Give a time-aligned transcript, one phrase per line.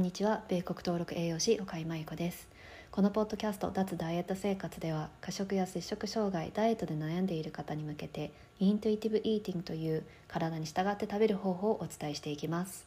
[0.00, 0.42] んにちは。
[0.48, 2.48] 米国登録栄養士岡井真由子です。
[2.90, 12.86] このポッドキャスト脱ダイエット生活では過食や摂食障害ダイエットで悩んでいる方に向けてイントゥイティブイーティングという体に従って食べる方法をお伝えしていきます。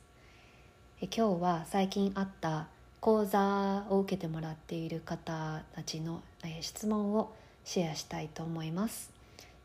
[1.01, 2.65] え今日は最近あった
[2.99, 7.31] 講座を受けてもらっている方たちのえ質問を
[7.63, 9.11] シェアしたいと思います。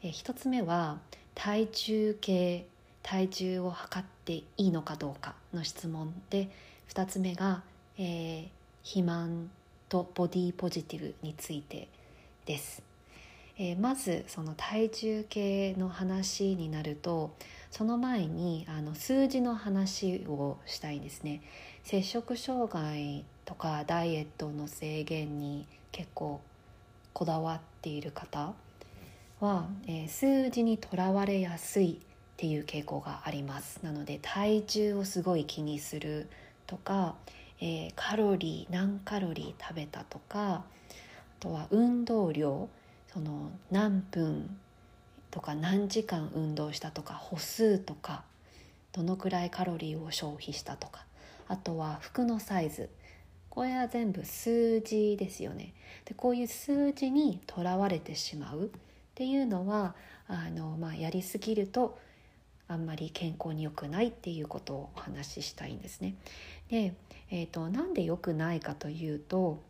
[0.02, 0.98] え一つ目は
[1.34, 2.66] 体重計
[3.02, 6.50] 体重を測っていいのかどうかの質問で
[6.88, 7.62] 2つ目が、
[7.98, 8.48] えー、
[8.82, 9.50] 肥満
[9.88, 11.88] とボディポジティブについて
[12.46, 12.82] です、
[13.58, 17.32] えー、まずその体重計の話になると
[17.70, 21.42] その前にあの数字の話をしたいんですね。
[21.84, 26.40] 摂食障害とかダイエットの制限に結構
[27.12, 28.52] こだわっている方
[29.40, 33.80] は、えー、数字にとらわれやすいっていう傾向があります。
[33.82, 36.28] なので体重をすごい気にする
[36.68, 37.16] とか、
[37.60, 40.64] えー、カロリー何カロリー食べたとかあ
[41.40, 42.68] とは運動量
[43.12, 44.56] その何分
[45.32, 48.22] とか何時間運動したとか歩数とか
[48.92, 51.04] どのくらいカロリーを消費したとか
[51.48, 52.90] あとは服のサイズ
[53.48, 55.74] これは全部数字ですよね
[56.04, 58.68] でこういう数字にとらわれてしまうっ
[59.14, 59.94] ていうのは
[60.28, 61.98] あの、まあ、やりすぎると
[62.68, 66.14] あんまり健康に良くないっていうことをお話ししたいんですね。
[66.70, 66.94] で、
[67.30, 69.62] えーと、なんで良くないかというと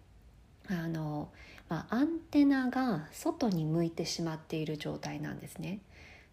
[0.68, 1.28] あの、
[1.68, 5.80] まあ、アンテナが外に向いてしまっている状態なんですね。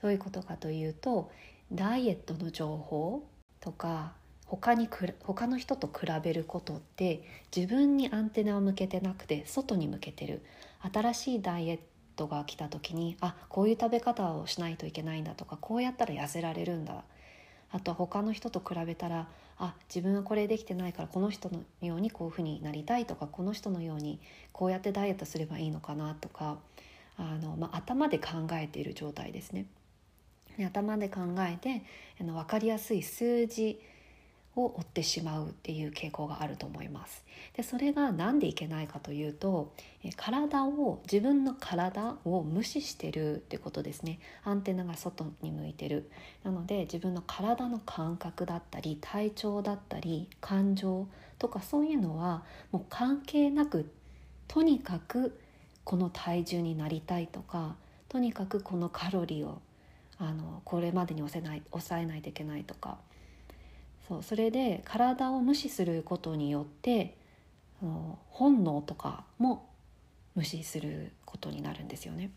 [0.02, 1.32] どういうことかというと
[1.72, 3.28] ダイエットの情報
[3.60, 4.14] とか
[4.46, 7.24] 他にく他の人と比べることって
[7.56, 10.44] 自分にアンテナを向けてなくて外に向けてる
[10.94, 11.80] 新しいダイエッ
[12.16, 17.04] トが来た時にあこういう食べ方をしないといけないんだとかこうやったら痩せられるんだ
[17.76, 24.20] あとは他の人と比べたらあ自分はこれできてないからこの人のようにこういうふうになりたいとかこの人のように
[24.54, 26.58] こうやってダイエットすればいいのかなとか
[27.18, 29.66] あの、まあ、頭で考えている状態ですね。
[30.58, 31.84] で頭で考えて
[32.22, 33.82] あの分かりやすい数字
[34.56, 37.24] を追ってしまうっていう傾向があると思います。
[37.56, 39.72] でそれが何でいけないかというと
[40.16, 46.10] 体を自分の体を無視してるってことですねアンテナが外に向いてる
[46.44, 51.08] なので自分の体の感覚だったり体調だったり感情
[51.40, 53.90] とかそういうのはもう関係なく
[54.48, 55.40] とにかく
[55.84, 57.76] この体重になりたいとか
[58.10, 59.62] とにかくこのカロリーを
[60.18, 62.98] あのこれまでに抑えない抑えないといけないとか
[64.08, 67.16] そうそれで体を無視することによって
[68.30, 69.68] 本能とかも
[70.36, 72.30] 無視することになるんですよね。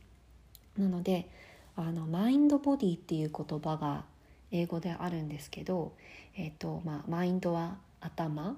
[0.76, 1.28] なので
[1.76, 4.04] あのマインドボディっていう言葉が
[4.50, 5.92] 英語であるんですけど、
[6.36, 8.56] えーとまあ、マインドは頭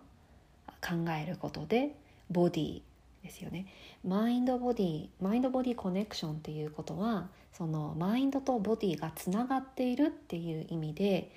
[0.81, 1.95] 考えることで
[2.31, 2.83] ボディ
[3.23, 3.67] ですよね
[4.07, 11.31] マインドボディマインドボディコネクションっていうことはそのマインドとボディがつながっているっていう意味で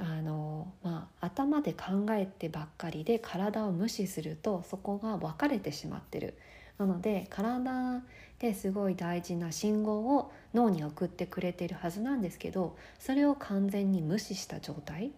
[0.00, 6.34] あの、まあ、頭で考えてばっかりで体を無視するとそこが分かれてしまってる。
[6.78, 8.02] なので体
[8.38, 15.12] ですごい大事な信号を脳に送ってくれてるはずなんですけどそれを完全に無視した状態。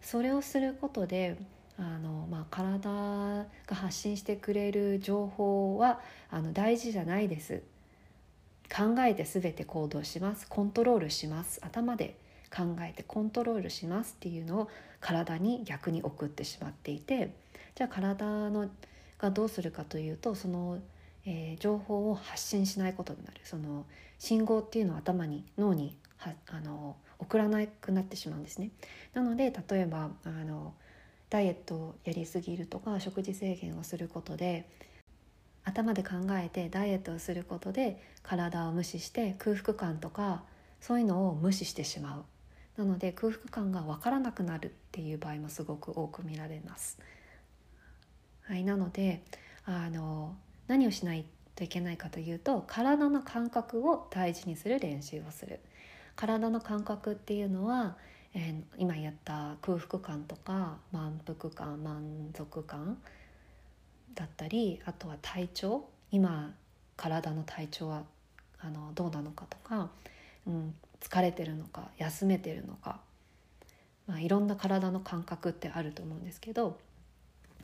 [0.00, 1.36] それをすることで
[1.78, 2.90] あの、まあ、体
[3.66, 7.62] が発信してくれる情報はあの大事じゃないです。
[8.74, 10.48] 考えて全て行動します。
[10.48, 11.60] コントロールします。
[11.62, 12.16] 頭で
[12.54, 14.70] 考えてコントロールしますっていうのを
[15.00, 17.34] 体に逆に送ってしまっていて
[17.74, 18.70] じゃあ体の
[19.18, 20.78] がどうするかというとその、
[21.26, 23.84] えー、情報を発信しないことになるその
[24.18, 28.70] 信号っていうのを頭に脳にはあの送らなくなってしまうんですね。
[29.14, 30.74] なので例えばあの
[31.30, 34.68] ダイエットをやりすぎるとか食事制限をすることで
[35.64, 40.44] 頭で考えてダイエットをすることで体を無視して空腹感とか
[40.80, 42.24] そういうのを無視してしまう
[42.76, 46.98] なので空腹感が分からなくなるっていう場合もすごく多く見られます。
[48.42, 49.22] はい、なので
[49.64, 50.36] あの
[50.66, 51.24] 何をしない
[51.54, 55.60] といけないかというと体の感覚を大事にする練習をする。
[56.16, 57.96] 体の感覚っていうのは、
[58.34, 62.98] えー、今やった空腹感とか満腹感満足感
[64.14, 65.88] だったりあとは体調。
[66.10, 66.54] 今
[66.96, 68.04] 体の体調は
[68.60, 69.90] あのどうなのかとか、
[70.46, 70.74] うん、
[71.04, 73.00] 疲れてるのか休めてるのか、
[74.06, 76.78] まあ、いろんな体の感覚ってあると思うんですけど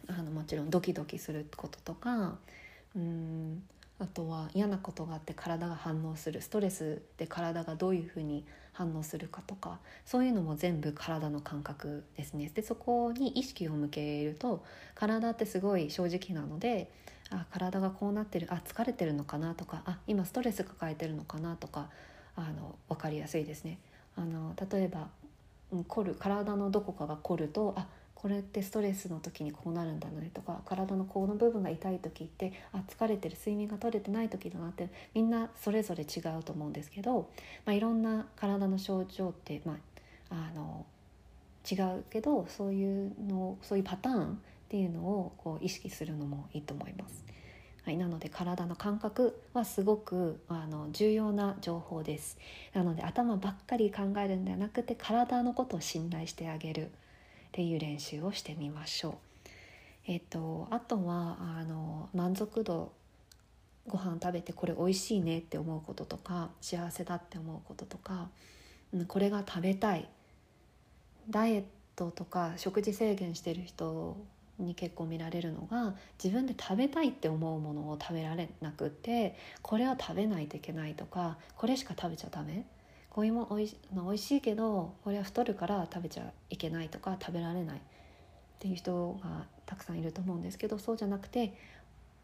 [0.08, 2.36] あのもちろんドキドキすることとか
[2.94, 3.62] うん
[3.98, 12.50] あとは嫌なことがあって体が反応するストレスで体がどういうふうに反応するかとかそういうのも全部体の感覚ですね。
[12.54, 14.64] でそこに意識を向けると
[14.94, 16.90] 体ってすごい正直なので
[17.30, 21.90] あ体がこうなってるあ疲れてるのかなとかあ今ストレス抱えてるのかなとか
[22.40, 23.78] あの分かりやすいですね。
[24.16, 25.08] あの例えば
[25.86, 37.30] 凝る体のどこかが凝るとあこれってストレスの時にこうなるんだねとか体のこの部分が痛い時ってあ疲れてる睡眠が取れてない時だなってみんなそれぞれ違うと思うんですけど、
[37.64, 39.78] まあ、いろんな体の症状って、ま
[40.30, 40.84] あ、あの
[41.70, 44.28] 違うけどそういうのそういうパターンっ
[44.68, 47.24] ていうのをこう意識するのもいいと思います。
[47.84, 52.38] はい、なので体の感覚はすごくあの重要な情報です
[52.74, 56.88] なので頭ばっかり考えるんではなくて体のことを信頼してあげるっ
[57.52, 59.14] ていう練習をしてみましょう。
[60.06, 62.92] えっと、あとはあの満足度
[63.86, 68.28] ご飯食べてこれ美味しいねって思うこととか幸せだって思うこととか、
[68.92, 70.08] うん、これが食べたい
[71.28, 71.64] ダイエッ
[71.96, 74.16] トとか食事制限してる人
[74.62, 82.64] に結構見られるのが自分で食べたいって思うものを食べられなくてこれは食べないといけないとかこれしか食べちゃダメ
[83.10, 87.80] こういうもおいしおいしいけどこれは太るから食べちゃいけないとか食べられないっ
[88.58, 91.54] ていう人がたくさんいると思うんですけどそうじゃなくて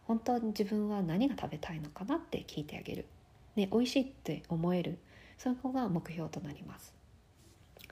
[0.05, 3.07] 本当に自分は何が食べたいのかなって聞いてあげる。
[3.57, 4.99] ね、美味しいって思える
[5.39, 6.95] そこが目標となります。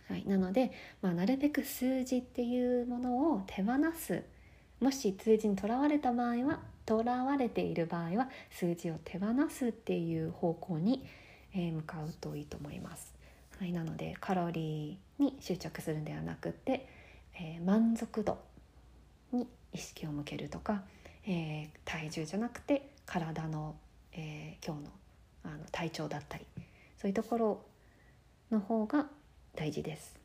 [0.09, 0.71] はい、なので、
[1.01, 4.23] まあ、なるべく数字っていうものを手放す
[4.85, 11.07] もし数字にとらわれた場合はとらわれている場合は数字を手放すっていう方向に
[11.55, 13.15] え向かうといいと思います。
[13.59, 16.87] はい、なのでカロリーに執着するんではなくて、
[17.41, 18.37] えー、満足度
[19.33, 20.83] に意識を向けるとか、
[21.27, 23.77] えー、体重じゃなくて体の、
[24.13, 24.91] えー、今日の
[25.45, 26.45] あの体調だったり
[26.99, 27.63] そういうところ
[28.51, 29.07] の方が
[29.55, 30.24] 大事です。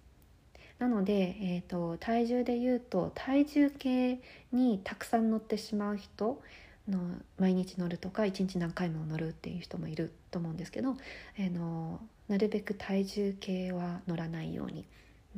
[0.79, 4.19] なので、えーと体重でいうと体重計
[4.51, 6.41] にたくさん乗ってしまう人
[6.89, 6.99] の
[7.37, 10.95] 毎日乗るとか一日何回も乗るっていう人もいると思うんですけど、
[11.37, 14.85] えー、のなるべく体重計は乗らないように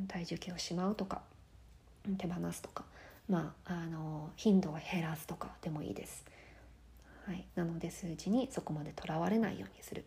[0.08, 1.22] 体重計をしまうとか
[2.18, 2.84] 手放すとか、
[3.28, 6.24] まあ、あの頻度を減らすとかでもいいです。
[7.26, 10.04] はい、なので数字にそこまでとらわれないようにする。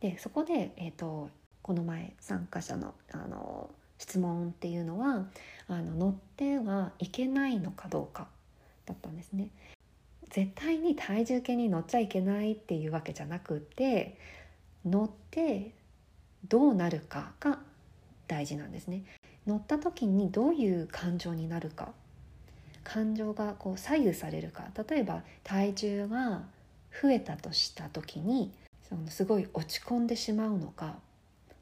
[0.00, 1.30] でそこで、えーと、
[1.62, 5.26] この前参加者のあの質問っていうのは
[5.68, 8.28] あの乗ってはいけないのかどうか
[8.84, 9.48] だったんですね。
[10.30, 14.18] 絶対に体重計に乗っちゃいけないっていうわけじゃなくて
[14.84, 15.72] 乗って
[16.48, 17.58] どうなるかが
[18.28, 19.04] 大事なんですね
[19.46, 21.92] 乗った時にどういう感情になるか
[22.84, 26.42] 感情がこう左右されるか例えば体重が
[27.02, 28.52] 増えたとした時に
[28.88, 30.96] そのすごい落ち込んでしまうのか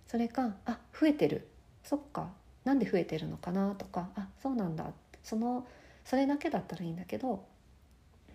[0.07, 1.47] それかあ増えてる
[1.85, 2.31] そっか
[2.65, 4.87] なんで増えてるのかなとかあそうなんだ
[5.23, 5.67] その
[6.05, 7.45] それだけだったらいいんだけど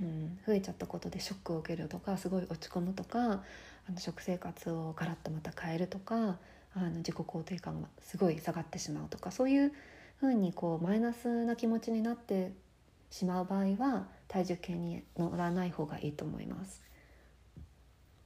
[0.02, 3.44] うん、増えちゃったことでショックを受けるとかすごい落ち込むとか
[3.88, 6.38] あの食生活をガラッとまた変えるとか
[6.76, 9.74] あの自己肯定感がすごい下がってしまうとかそういう
[10.20, 12.54] ふうにこうマイナスな気持ちになって
[13.10, 16.84] しまう場合は体重計に乗らない方がいいと思います。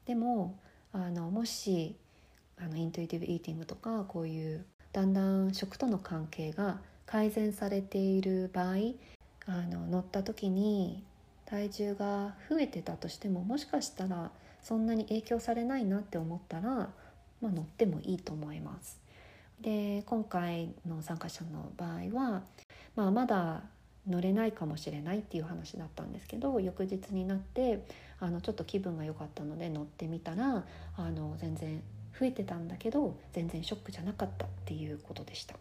[0.05, 0.59] でも
[0.91, 1.95] あのもし
[2.57, 8.75] あのイントゥイティブ・イーティングとかこういうだんだん食との関係が改善されている場合
[9.45, 11.03] あの乗った時に
[11.45, 14.31] 体重が増えてたとしてももしかしたら
[14.61, 16.89] そんなに影響されないなって思ったら、ま
[17.43, 18.99] あ、乗ってもいいと思います。
[19.59, 22.43] で今回の参加者の場合は、
[22.95, 23.63] まあ、まだ
[24.07, 27.85] 乗れないかもしれないっていう話だったんですけど翌日になって
[28.19, 30.65] あのちょっと気分が良かったので乗ってみたら
[30.97, 31.81] あの全然
[32.19, 35.55] 増えてたんだけど全然ショックじゃなかったっていうことでした。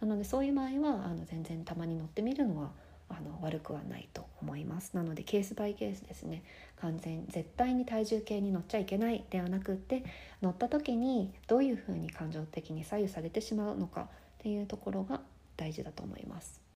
[0.00, 2.70] なのでそういう場合はあの全然たまに乗ってみるのは
[3.10, 4.94] あの悪くはないと思います。
[4.94, 6.42] なのでケースバイケースですね。
[6.76, 10.04] 完全絶対に体重計に乗っちゃいけないではなくって
[10.40, 14.06] 乗った時にどういうふうに感情的に左右されてしまうのかっ
[14.38, 15.20] ていうところが
[15.56, 16.69] 大事だと思います。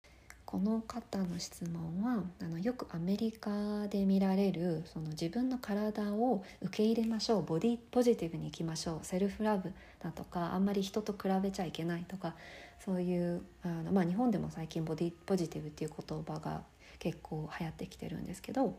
[0.55, 12.37] この方の質問はあのよくアメリカで見られるその自分の体を受け入れましょうボディポジティブにいきましょうセルフラブだとかあんまり人と比べちゃいけないとか
[12.85, 16.63] そういうあの、まあ、日本でも最近ボディポジティブっていう言葉が
[17.01, 18.77] 結構流行ってきてるんですけど、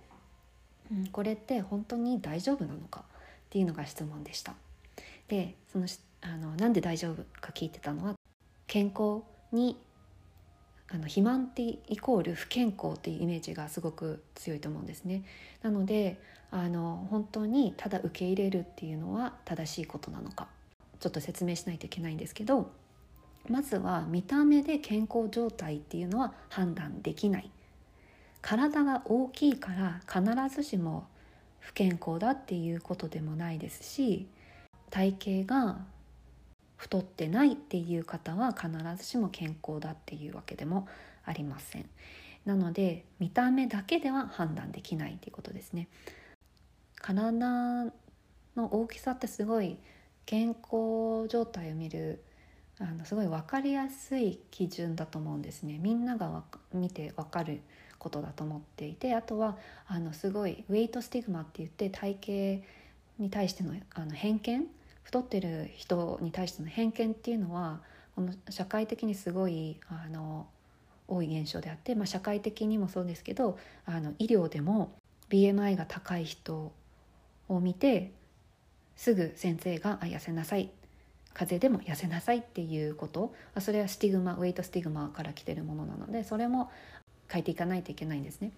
[0.89, 3.03] うん、これって本当に大丈夫なのかっ
[3.49, 4.53] ていうのが質問でした。
[5.27, 5.87] でその
[6.21, 8.13] あのなんで大丈夫か聞いてたのは
[8.65, 9.77] 健康に
[10.89, 15.23] あの肥満ってイコール不健康っていうイメージがすごく強いと思うんですね。
[15.63, 16.19] なので
[16.51, 20.47] あの本当にただ受け入れるっていうのは正しいことなのか
[20.99, 22.71] ちょっと説明しないといけないんですけど
[23.49, 27.51] まずは見た目で健康状態っていうのは判断できない
[28.41, 31.07] 体が大きいから必ずしも
[31.59, 34.27] 不健康だっていうことでもないですし
[34.91, 35.77] 体型が
[36.77, 40.87] 太ってないっていう方は必ずしも健康だっていうわけでも
[41.23, 41.89] ありません。
[42.45, 45.87] なので見た目だけでは判断できないっていうことですね。
[46.95, 47.85] 体
[48.55, 49.77] の大きさってすごい
[50.25, 52.23] 健康状態を見る
[52.79, 55.79] あのすごい分かりやすい基準だと思うんですね。
[55.79, 57.61] みんなが見て分かる
[57.97, 62.65] ことだと思っていてあとはあのすごいウェイトスティグマって言って体型
[63.17, 64.67] に対してのあの偏見
[65.05, 67.79] 太ってる人に対しての偏見っていうのは
[68.15, 70.47] この社会的にすごいあの
[71.07, 74.91] 多い現象であって、まあ、社会的にもそうですけどあの医療でも
[75.29, 76.71] BMI が高い人
[77.47, 78.11] を見て
[78.95, 80.71] すぐ先生が「あ痩せなさい」
[81.35, 86.71] 風邪でも痩せなさいっていうことそれはスティグマウェイトスティグマから来てるものなのでそれも
[87.27, 88.51] 変えていかないといけないんですね。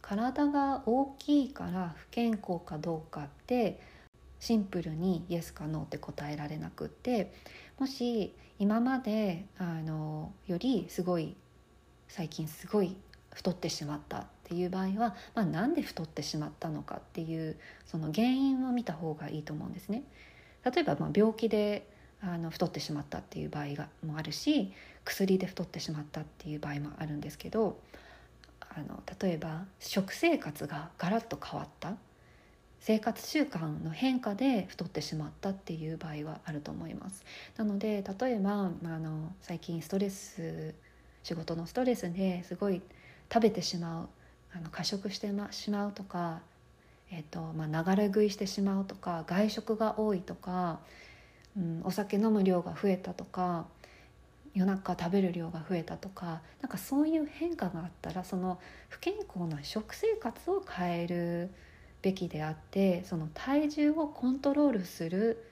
[0.00, 3.80] 体が大きいから不健康かどうかって
[4.38, 7.32] シンプルにイエスかノーって答えられなくって
[7.78, 11.36] もし今まであのよりすごい
[12.08, 12.96] 最近すごい
[13.32, 20.04] 太ってしまったっていう場合は、まあ、なんで太ってしまったのかっていうその原因を見た方がいいと思うんですね。
[20.64, 21.86] 例えばまあ病気で
[22.20, 24.72] あの太ってしまったっていう場合がもあるし
[25.04, 27.78] 薬で太ってしまったっていう場合もあるんですけど
[28.60, 31.94] あの例えば食生活がガラッと変わった
[32.86, 37.24] 生活習慣の変化で太ってしまったっていう場合はあると思います。
[37.56, 40.72] なので例えばあの最近ストレス
[41.24, 42.80] 仕事のストレスですごい
[43.28, 44.08] 食べてしまう
[44.54, 46.42] あの過食してしまうとか、
[47.10, 50.78] えーとまあ、流れ食いしてしまうとか外食が多いとか、
[51.58, 53.66] うん、お酒飲む量が増えたとか
[54.54, 61.50] 夜中食べる量が増えたとかなんかそういう変化があったらその不健康な食生活を変える
[62.02, 65.44] べきであってその体重をコントロールする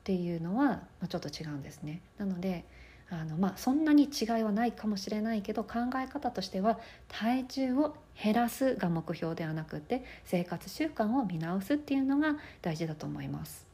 [0.00, 2.00] っていうのはちょっと違うんですね。
[2.18, 2.64] なので
[3.10, 13.66] あの、まあ、そんなに違いはないかもしれないけど考え方としては体重を減らすが目標ではなくて生活習慣を見直すっていうのが大事だと思います。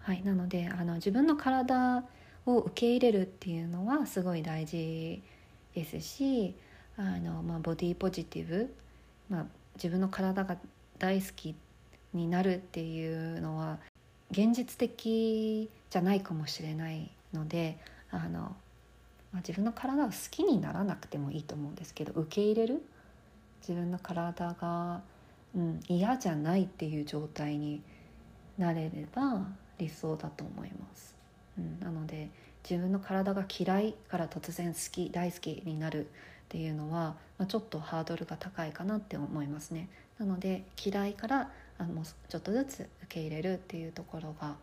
[0.00, 2.04] はい、なのであの自分の体
[2.44, 5.22] を受け入れるっていうのはすごい大事
[5.74, 6.56] ですし
[6.96, 8.74] あの、まあ、ボディポジティブ、
[9.28, 10.56] まあ、自分の体が
[11.02, 11.56] 大好き
[12.14, 13.80] になるっていうのは
[14.30, 17.76] 現実的じゃないかもしれないので
[18.12, 18.54] あの、ま
[19.34, 22.84] あ、自分の体を好きにならなくてもいいと思うんですけど受け入れる？
[23.62, 25.02] 自分の体が、
[25.56, 27.82] うん、嫌じゃないっていう状態に
[28.56, 29.44] なれれば
[29.78, 31.16] 理想だと思います。
[31.58, 32.30] うん、なので
[32.62, 36.08] 自分の体が嫌いから突然好き大好きになるっ
[36.48, 39.88] ていうのは、まあ、ちょっとハードルが高いかなって思いますね。
[40.18, 44.56] なので嫌いからあのちょっとずつ受け入れるっていうところが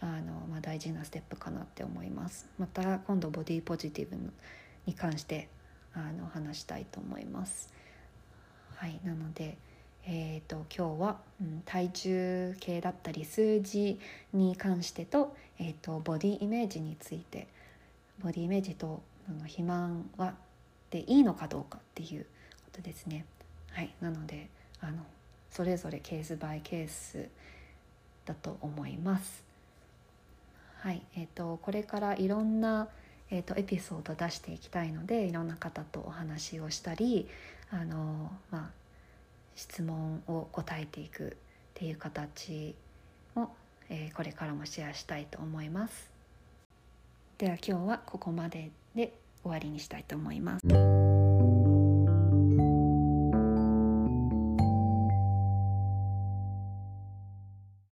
[0.00, 4.16] あの、まあ、大事なステップかなって思いますまた今度ボディポジティブ
[4.86, 5.48] に関して
[5.94, 7.72] あの話したいと思います
[8.76, 9.56] はいなので
[10.04, 14.00] えーと、今日は、うん、体重計だったり数字
[14.32, 17.46] に関してと,、えーと、ボディイメージについて
[18.20, 20.34] ボディイメージとあの肥満は
[20.90, 22.24] でいいのかどうかっていう
[22.64, 23.24] ことですね。
[23.70, 24.50] はい、なので
[24.82, 25.04] あの
[25.50, 27.28] それぞれケースバイケース
[28.26, 29.44] だと思います。
[30.80, 32.88] はいえーと、これからいろんな、
[33.30, 37.28] えーと、エピソード出していきたいのでいろんな方とお話をしたり
[37.70, 38.70] あの、まあ、
[39.54, 41.30] 質問を答えていくっ
[41.74, 42.74] ていう形
[43.36, 43.54] も、
[43.90, 46.10] えー、これからもシェアしたいと思います。
[47.38, 49.12] では今日はここまでで
[49.42, 51.01] 終わりにしたいと思います。